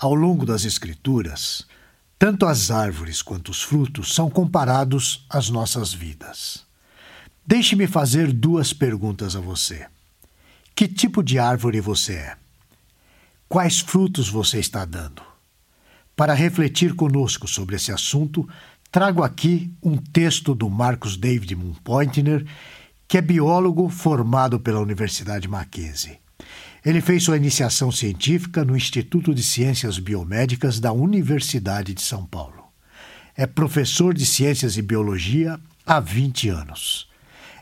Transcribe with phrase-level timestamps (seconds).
[0.00, 1.66] Ao longo das Escrituras,
[2.16, 6.64] tanto as árvores quanto os frutos são comparados às nossas vidas.
[7.44, 9.88] Deixe-me fazer duas perguntas a você.
[10.72, 12.36] Que tipo de árvore você é?
[13.48, 15.20] Quais frutos você está dando?
[16.14, 18.48] Para refletir conosco sobre esse assunto,
[18.92, 22.46] trago aqui um texto do Marcos David Pointner,
[23.08, 26.20] que é biólogo formado pela Universidade Mackenzie.
[26.88, 32.64] Ele fez sua iniciação científica no Instituto de Ciências Biomédicas da Universidade de São Paulo.
[33.36, 37.06] É professor de Ciências e Biologia há 20 anos.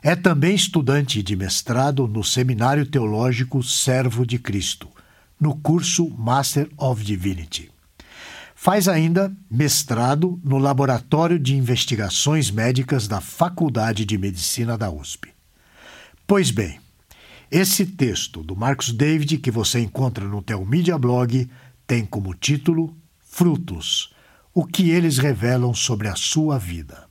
[0.01, 4.89] É também estudante de mestrado no Seminário Teológico Servo de Cristo,
[5.41, 7.69] no curso Master of Divinity.
[8.55, 15.31] Faz ainda mestrado no Laboratório de Investigações Médicas da Faculdade de Medicina da USP.
[16.29, 16.79] Pois bem,
[17.51, 21.49] esse texto do Marcos David que você encontra no Telmídia Blog
[21.87, 24.13] tem como título Frutos,
[24.53, 27.07] o que eles revelam sobre a sua vida.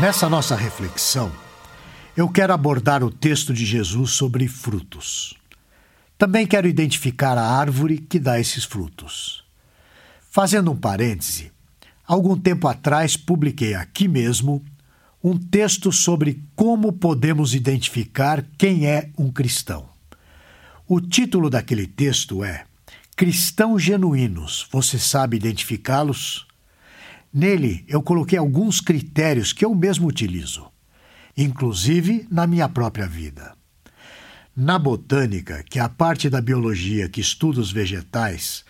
[0.00, 1.30] Nessa nossa reflexão,
[2.16, 5.34] eu quero abordar o texto de Jesus sobre frutos.
[6.16, 9.43] Também quero identificar a árvore que dá esses frutos.
[10.34, 11.52] Fazendo um parêntese,
[12.04, 14.64] algum tempo atrás publiquei aqui mesmo
[15.22, 19.88] um texto sobre como podemos identificar quem é um cristão.
[20.88, 22.64] O título daquele texto é
[23.14, 26.48] Cristãos Genuínos, você sabe identificá-los?
[27.32, 30.66] Nele, eu coloquei alguns critérios que eu mesmo utilizo,
[31.36, 33.54] inclusive na minha própria vida.
[34.56, 38.64] Na botânica, que é a parte da biologia que estuda os vegetais,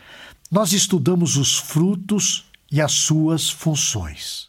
[0.50, 4.48] nós estudamos os frutos e as suas funções.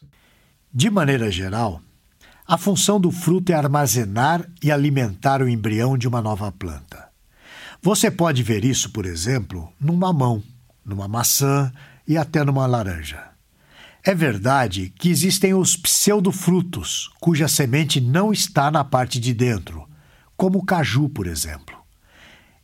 [0.72, 1.80] De maneira geral,
[2.46, 7.08] a função do fruto é armazenar e alimentar o embrião de uma nova planta.
[7.82, 10.42] Você pode ver isso, por exemplo, num mamão,
[10.84, 11.72] numa maçã
[12.06, 13.22] e até numa laranja.
[14.04, 19.88] É verdade que existem os pseudofrutos, cuja semente não está na parte de dentro,
[20.36, 21.76] como o caju, por exemplo.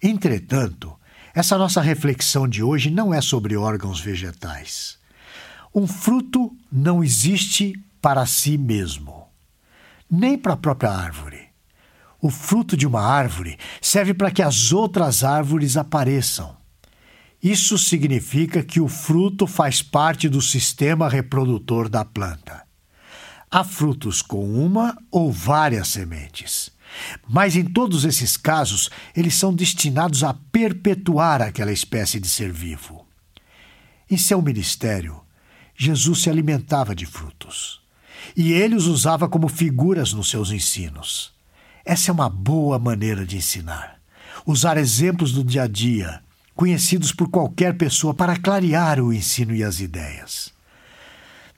[0.01, 0.97] Entretanto,
[1.34, 4.98] essa nossa reflexão de hoje não é sobre órgãos vegetais.
[5.75, 9.28] Um fruto não existe para si mesmo,
[10.10, 11.48] nem para a própria árvore.
[12.20, 16.56] O fruto de uma árvore serve para que as outras árvores apareçam.
[17.43, 22.62] Isso significa que o fruto faz parte do sistema reprodutor da planta.
[23.50, 26.70] Há frutos com uma ou várias sementes.
[27.29, 33.07] Mas em todos esses casos, eles são destinados a perpetuar aquela espécie de ser vivo.
[34.11, 35.21] Em seu ministério,
[35.77, 37.81] Jesus se alimentava de frutos.
[38.37, 41.33] E ele os usava como figuras nos seus ensinos.
[41.85, 44.01] Essa é uma boa maneira de ensinar.
[44.47, 46.23] Usar exemplos do dia a dia
[46.55, 50.53] conhecidos por qualquer pessoa para clarear o ensino e as ideias.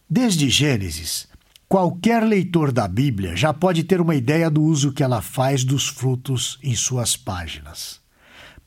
[0.09, 1.27] Desde Gênesis,
[1.75, 5.89] qualquer leitor da Bíblia já pode ter uma ideia do uso que ela faz dos
[5.89, 8.01] frutos em suas páginas.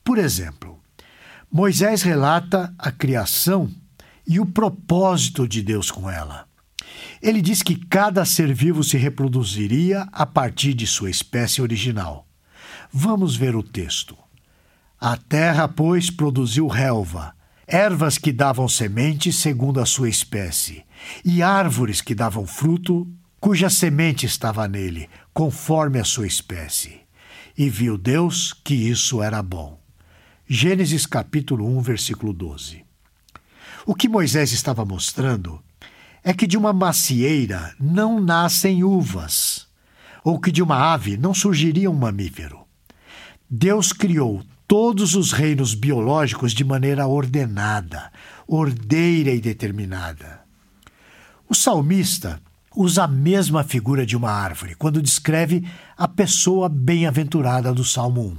[0.04, 0.78] Por exemplo,
[1.50, 3.70] Moisés relata a criação
[4.26, 6.44] e o propósito de Deus com ela.
[7.22, 12.26] Ele diz que cada ser vivo se reproduziria a partir de sua espécie original.
[12.92, 14.18] Vamos ver o texto.
[15.00, 17.34] A terra, pois, produziu relva,
[17.68, 20.84] ervas que davam semente segundo a sua espécie,
[21.22, 23.06] e árvores que davam fruto,
[23.38, 27.02] cuja semente estava nele, conforme a sua espécie.
[27.56, 29.78] E viu Deus que isso era bom.
[30.48, 32.84] Gênesis capítulo 1, versículo 12.
[33.84, 35.62] O que Moisés estava mostrando
[36.24, 39.68] é que de uma macieira não nascem uvas,
[40.24, 42.60] ou que de uma ave não surgiria um mamífero.
[43.48, 48.12] Deus criou todos os reinos biológicos de maneira ordenada,
[48.46, 50.42] ordeira e determinada.
[51.48, 52.38] O salmista
[52.76, 55.66] usa a mesma figura de uma árvore quando descreve
[55.96, 58.36] a pessoa bem-aventurada do Salmo 1.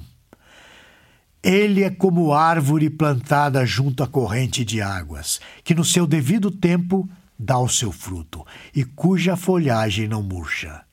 [1.42, 7.10] Ele é como árvore plantada junto à corrente de águas, que no seu devido tempo
[7.40, 10.84] dá o seu fruto, e cuja folhagem não murcha.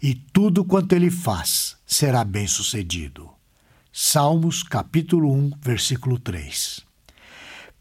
[0.00, 3.37] E tudo quanto ele faz será bem-sucedido.
[4.00, 6.86] Salmos, capítulo 1, versículo 3.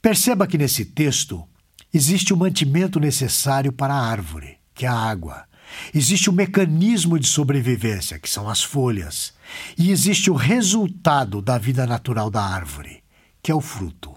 [0.01, 1.47] Perceba que nesse texto
[1.93, 5.45] existe o mantimento necessário para a árvore, que é a água.
[5.93, 9.35] Existe o mecanismo de sobrevivência, que são as folhas.
[9.77, 13.03] E existe o resultado da vida natural da árvore,
[13.43, 14.11] que é o fruto.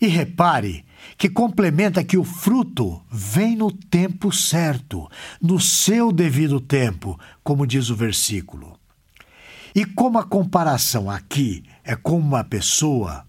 [0.00, 0.84] E repare
[1.16, 5.08] que complementa que o fruto vem no tempo certo,
[5.40, 8.76] no seu devido tempo, como diz o versículo.
[9.74, 13.26] E como a comparação aqui é com uma pessoa,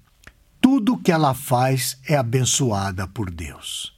[0.62, 3.98] tudo que ela faz é abençoada por Deus.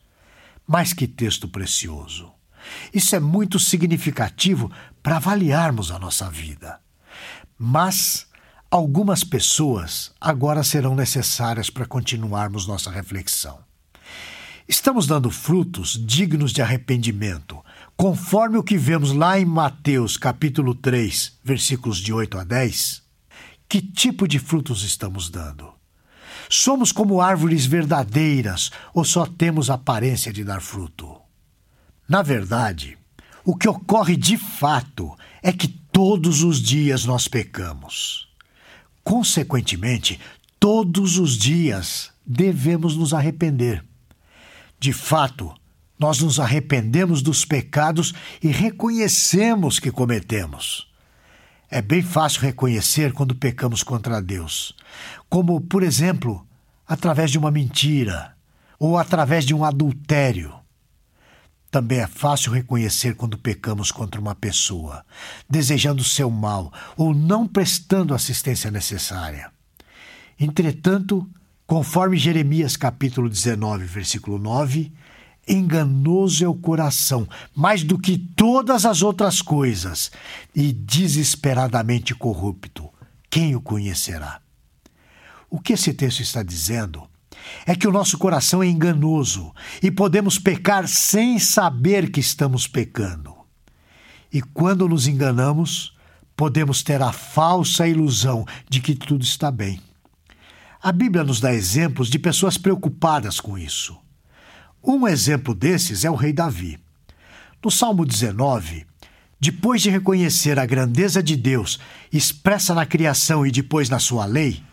[0.66, 2.32] Mas que texto precioso!
[2.94, 4.72] Isso é muito significativo
[5.04, 6.80] para avaliarmos a nossa vida.
[7.58, 8.28] Mas
[8.72, 13.60] algumas pessoas agora serão necessárias para continuarmos nossa reflexão.
[14.68, 17.64] Estamos dando frutos dignos de arrependimento,
[17.98, 23.02] conforme o que vemos lá em Mateus capítulo 3, versículos de 8 a 10.
[23.68, 25.74] Que tipo de frutos estamos dando?
[26.48, 31.18] Somos como árvores verdadeiras ou só temos aparência de dar fruto?
[32.08, 32.98] Na verdade,
[33.44, 38.30] o que ocorre de fato é que todos os dias nós pecamos.
[39.04, 40.20] Consequentemente,
[40.60, 43.84] todos os dias devemos nos arrepender.
[44.80, 45.52] De fato,
[46.00, 50.88] nós nos arrependemos dos pecados e reconhecemos que cometemos.
[51.70, 54.76] É bem fácil reconhecer quando pecamos contra Deus,
[55.30, 56.48] como, por exemplo,
[56.88, 58.36] através de uma mentira
[58.80, 60.54] ou através de um adultério.
[61.70, 65.06] Também é fácil reconhecer quando pecamos contra uma pessoa,
[65.50, 69.52] desejando seu mal ou não prestando assistência necessária.
[70.40, 71.30] Entretanto,
[71.66, 74.94] conforme Jeremias capítulo 19, versículo 9,
[75.48, 80.12] enganoso é o coração, mais do que todas as outras coisas,
[80.54, 82.90] e desesperadamente corrupto.
[83.30, 84.42] Quem o conhecerá?
[85.50, 87.08] O que esse texto está dizendo
[87.66, 93.36] é que o nosso coração é enganoso e podemos pecar sem saber que estamos pecando.
[94.32, 95.96] E quando nos enganamos,
[96.36, 99.82] podemos ter a falsa ilusão de que tudo está bem.
[100.82, 103.98] A Bíblia nos dá exemplos de pessoas preocupadas com isso.
[104.84, 106.80] Um exemplo desses é o rei Davi.
[107.64, 108.86] No Salmo 19,
[109.40, 111.80] depois de reconhecer a grandeza de Deus
[112.12, 114.64] expressa na criação e depois na sua lei,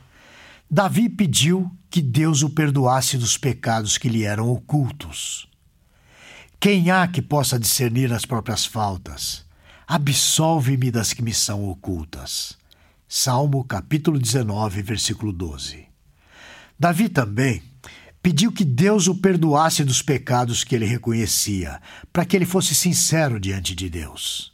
[0.71, 5.49] Davi pediu que Deus o perdoasse dos pecados que lhe eram ocultos.
[6.61, 9.45] Quem há que possa discernir as próprias faltas?
[9.87, 12.57] Absolve-me das que me são ocultas.
[13.07, 15.87] Salmo capítulo 19, versículo 12.
[16.79, 17.62] Davi também
[18.25, 21.79] pediu que Deus o perdoasse dos pecados que ele reconhecia,
[22.11, 24.50] para que ele fosse sincero diante de Deus.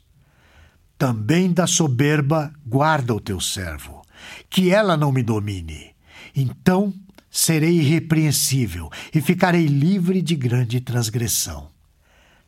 [0.98, 4.02] Também da soberba guarda o teu servo,
[4.50, 5.94] que ela não me domine.
[6.34, 6.92] Então
[7.30, 11.70] serei irrepreensível e ficarei livre de grande transgressão.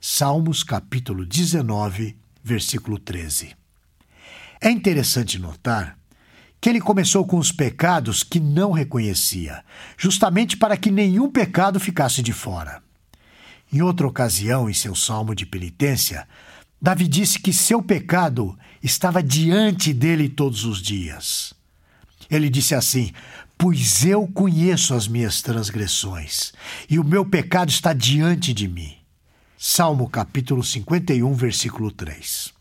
[0.00, 3.54] Salmos capítulo 19, versículo 13.
[4.60, 5.96] É interessante notar
[6.62, 9.64] que ele começou com os pecados que não reconhecia,
[9.98, 12.80] justamente para que nenhum pecado ficasse de fora.
[13.72, 16.24] Em outra ocasião, em seu salmo de penitência,
[16.80, 21.52] Davi disse que seu pecado estava diante dele todos os dias.
[22.30, 23.12] Ele disse assim:
[23.58, 26.52] Pois eu conheço as minhas transgressões,
[26.88, 28.94] e o meu pecado está diante de mim.
[29.58, 32.52] Salmo capítulo 51, versículo 3.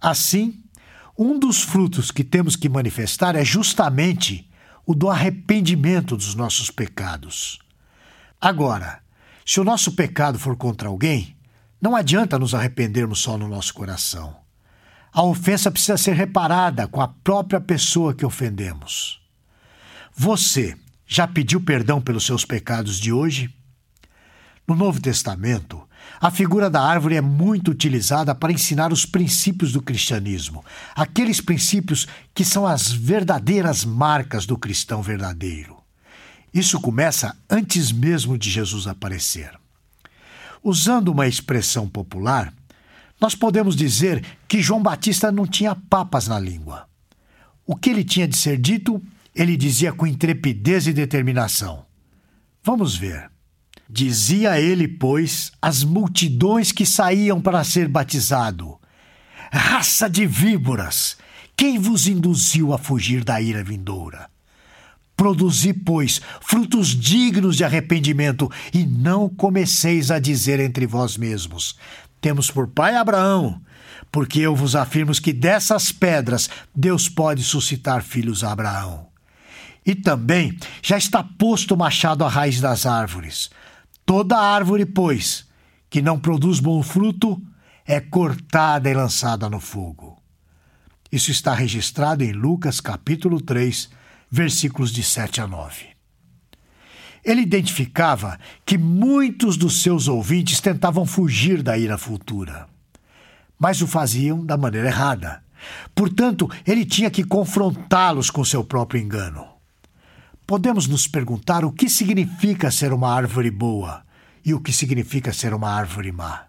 [0.00, 0.62] Assim,
[1.16, 4.48] um dos frutos que temos que manifestar é justamente
[4.86, 7.58] o do arrependimento dos nossos pecados.
[8.40, 9.00] Agora,
[9.44, 11.36] se o nosso pecado for contra alguém,
[11.80, 14.36] não adianta nos arrependermos só no nosso coração.
[15.12, 19.20] A ofensa precisa ser reparada com a própria pessoa que ofendemos.
[20.14, 20.76] Você
[21.06, 23.54] já pediu perdão pelos seus pecados de hoje?
[24.66, 25.86] No Novo Testamento,
[26.20, 32.06] a figura da árvore é muito utilizada para ensinar os princípios do cristianismo, aqueles princípios
[32.32, 35.82] que são as verdadeiras marcas do cristão verdadeiro.
[36.54, 39.50] Isso começa antes mesmo de Jesus aparecer.
[40.62, 42.54] Usando uma expressão popular,
[43.20, 46.86] nós podemos dizer que João Batista não tinha papas na língua.
[47.66, 49.02] O que ele tinha de ser dito,
[49.34, 51.84] ele dizia com intrepidez e determinação.
[52.62, 53.31] Vamos ver.
[53.88, 58.78] Dizia ele, pois, às multidões que saíam para ser batizado:
[59.52, 61.16] Raça de víboras,
[61.56, 64.30] quem vos induziu a fugir da ira vindoura?
[65.14, 71.76] Produzi, pois, frutos dignos de arrependimento, e não comeceis a dizer entre vós mesmos:
[72.20, 73.60] temos por pai Abraão,
[74.10, 79.08] porque eu vos afirmo que dessas pedras Deus pode suscitar filhos a Abraão.
[79.84, 83.50] E também já está posto o machado à raiz das árvores.
[84.12, 85.48] Toda árvore, pois,
[85.88, 87.40] que não produz bom fruto,
[87.86, 90.22] é cortada e lançada no fogo.
[91.10, 93.88] Isso está registrado em Lucas capítulo 3,
[94.30, 95.86] versículos de 7 a 9.
[97.24, 102.68] Ele identificava que muitos dos seus ouvintes tentavam fugir da ira futura,
[103.58, 105.42] mas o faziam da maneira errada.
[105.94, 109.51] Portanto, ele tinha que confrontá-los com seu próprio engano.
[110.52, 114.04] Podemos nos perguntar o que significa ser uma árvore boa
[114.44, 116.44] e o que significa ser uma árvore má.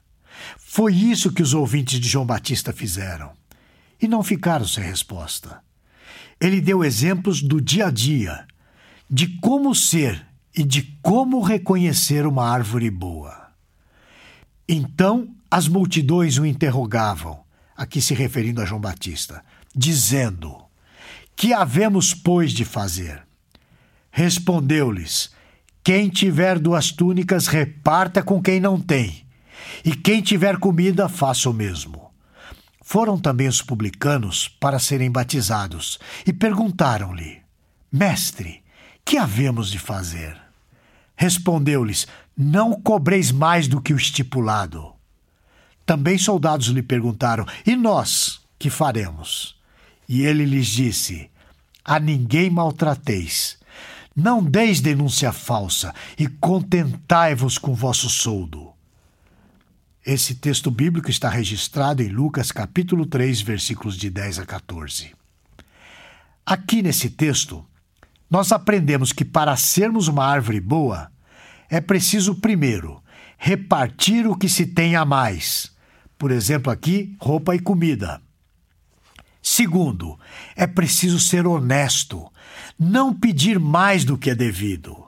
[0.57, 3.31] Foi isso que os ouvintes de João Batista fizeram.
[4.01, 5.61] E não ficaram sem resposta.
[6.37, 8.45] Ele deu exemplos do dia a dia,
[9.09, 13.53] de como ser e de como reconhecer uma árvore boa.
[14.67, 17.39] Então as multidões o interrogavam,
[17.73, 19.41] aqui se referindo a João Batista,
[19.73, 20.57] dizendo:
[21.37, 23.23] Que havemos, pois, de fazer?
[24.15, 25.31] Respondeu-lhes:
[25.83, 29.25] Quem tiver duas túnicas, reparta com quem não tem,
[29.83, 32.11] e quem tiver comida, faça o mesmo.
[32.83, 37.41] Foram também os publicanos para serem batizados e perguntaram-lhe:
[37.91, 38.61] Mestre,
[39.03, 40.39] que havemos de fazer?
[41.15, 42.05] Respondeu-lhes:
[42.37, 44.93] Não cobreis mais do que o estipulado.
[45.87, 49.59] Também soldados lhe perguntaram: E nós, que faremos?
[50.07, 51.31] E ele lhes disse:
[51.83, 53.62] A ninguém maltrateis.
[54.15, 58.71] Não deis denúncia falsa e contentai-vos com vosso soldo.
[60.05, 65.13] Esse texto bíblico está registrado em Lucas capítulo 3, versículos de 10 a 14.
[66.45, 67.65] Aqui nesse texto,
[68.29, 71.09] nós aprendemos que para sermos uma árvore boa,
[71.69, 73.01] é preciso primeiro
[73.37, 75.71] repartir o que se tem a mais.
[76.17, 78.21] Por exemplo, aqui, roupa e comida.
[79.55, 80.17] Segundo,
[80.55, 82.27] é preciso ser honesto,
[82.79, 85.05] não pedir mais do que é devido.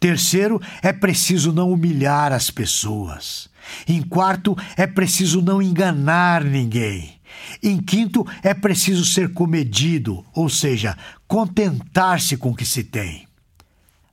[0.00, 3.50] Terceiro, é preciso não humilhar as pessoas.
[3.86, 7.20] Em quarto, é preciso não enganar ninguém.
[7.62, 10.96] Em quinto, é preciso ser comedido, ou seja,
[11.28, 13.28] contentar-se com o que se tem.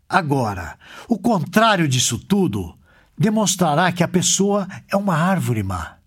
[0.09, 2.77] Agora, o contrário disso tudo
[3.17, 6.00] demonstrará que a pessoa é uma árvore má.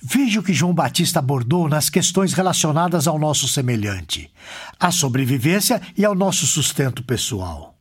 [0.00, 4.30] Veja o que João Batista abordou nas questões relacionadas ao nosso semelhante,
[4.78, 7.74] à sobrevivência e ao nosso sustento pessoal.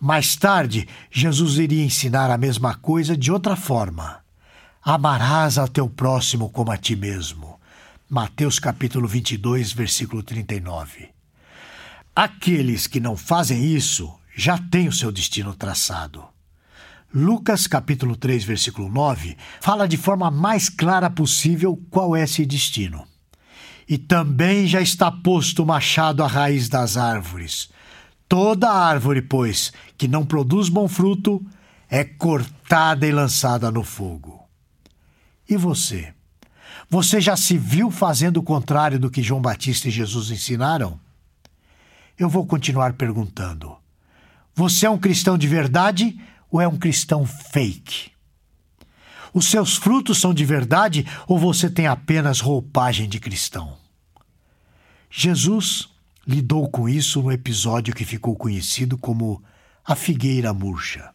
[0.00, 4.20] Mais tarde, Jesus iria ensinar a mesma coisa de outra forma.
[4.82, 7.58] Amarás ao teu próximo como a ti mesmo.
[8.10, 11.08] Mateus capítulo 22, versículo 39.
[12.14, 16.33] Aqueles que não fazem isso já têm o seu destino traçado.
[17.14, 23.06] Lucas capítulo 3, versículo 9, fala de forma mais clara possível qual é esse destino.
[23.88, 27.70] E também já está posto o machado à raiz das árvores.
[28.28, 31.40] Toda árvore, pois, que não produz bom fruto,
[31.88, 34.42] é cortada e lançada no fogo.
[35.48, 36.12] E você?
[36.90, 40.98] Você já se viu fazendo o contrário do que João Batista e Jesus ensinaram?
[42.18, 43.76] Eu vou continuar perguntando.
[44.52, 46.18] Você é um cristão de verdade
[46.54, 48.12] ou é um cristão fake?
[49.32, 53.76] Os seus frutos são de verdade ou você tem apenas roupagem de cristão?
[55.10, 55.88] Jesus
[56.24, 59.42] lidou com isso no episódio que ficou conhecido como
[59.84, 61.10] a figueira murcha.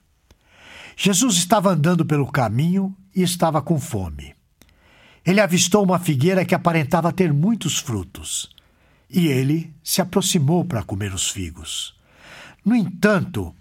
[0.98, 4.36] Jesus estava andando pelo caminho e estava com fome.
[5.26, 8.50] Ele avistou uma figueira que aparentava ter muitos frutos,
[9.10, 11.96] e ele se aproximou para comer os figos.
[12.66, 13.56] No entanto,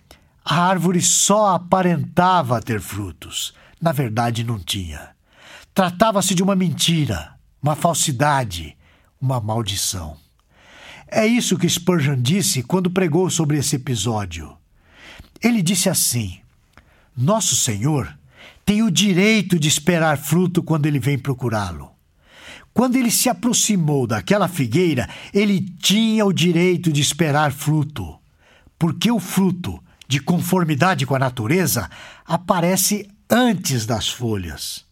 [0.51, 3.53] a árvore só aparentava ter frutos.
[3.79, 5.11] Na verdade, não tinha.
[5.75, 8.75] Tratava-se de uma mentira, uma falsidade,
[9.21, 10.17] uma maldição.
[11.07, 14.57] É isso que Spurgeon disse quando pregou sobre esse episódio.
[15.43, 16.41] Ele disse assim:
[17.15, 18.19] Nosso Senhor
[18.65, 21.91] tem o direito de esperar fruto quando ele vem procurá-lo.
[22.73, 28.19] Quando ele se aproximou daquela figueira, ele tinha o direito de esperar fruto,
[28.79, 31.91] porque o fruto de conformidade com a natureza
[32.25, 34.85] aparece antes das folhas.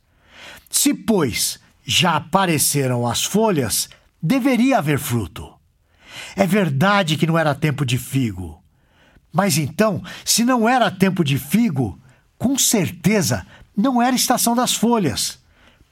[0.68, 3.88] Se, pois, já apareceram as folhas,
[4.22, 5.54] deveria haver fruto.
[6.36, 8.62] É verdade que não era tempo de figo.
[9.32, 11.98] Mas então, se não era tempo de figo,
[12.38, 13.46] com certeza
[13.76, 15.38] não era estação das folhas,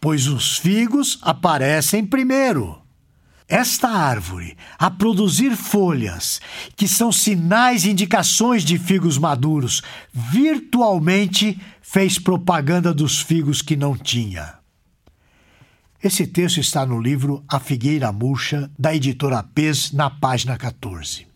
[0.01, 2.84] pois os figos aparecem primeiro.
[3.47, 6.41] Esta árvore, a produzir folhas,
[6.75, 9.83] que são sinais e indicações de figos maduros,
[10.13, 14.55] virtualmente fez propaganda dos figos que não tinha.
[16.03, 21.27] Esse texto está no livro A Figueira Murcha, da editora Pes, na página 14.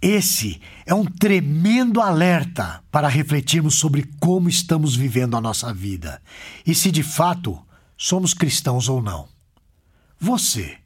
[0.00, 6.22] Esse é um tremendo alerta para refletirmos sobre como estamos vivendo a nossa vida
[6.64, 7.60] e se de fato
[7.96, 9.28] somos cristãos ou não.
[10.20, 10.78] Você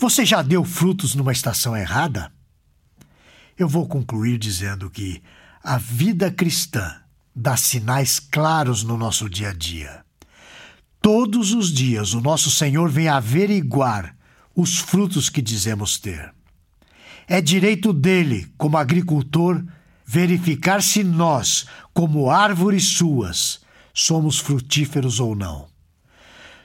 [0.00, 2.32] você já deu frutos numa estação errada?
[3.58, 5.22] Eu vou concluir dizendo que
[5.62, 6.96] A vida cristã
[7.36, 10.02] dá sinais claros no nosso dia a dia.
[11.02, 14.16] Todos os dias o nosso Senhor vem averiguar
[14.56, 16.32] os frutos que dizemos ter.
[17.28, 19.62] É direito dele, como agricultor,
[20.06, 23.60] verificar se nós, como árvores suas,
[23.92, 25.68] somos frutíferos ou não.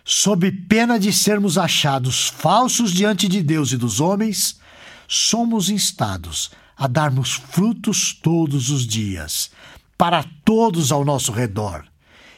[0.08, 4.60] Sob pena de sermos achados falsos diante de Deus e dos homens,
[5.08, 9.50] somos instados a darmos frutos todos os dias,
[9.98, 11.88] para todos ao nosso redor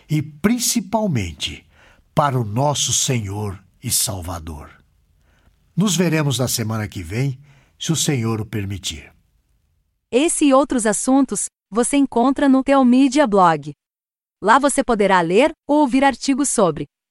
[0.09, 1.65] e principalmente
[2.15, 4.71] para o nosso Senhor e Salvador.
[5.75, 7.37] Nos veremos na semana que vem
[7.77, 9.11] se o Senhor o permitir.
[10.09, 13.73] Esse e outros assuntos você encontra no Teomídia Blog.
[14.41, 16.87] Lá você poderá ler ou ouvir artigos sobre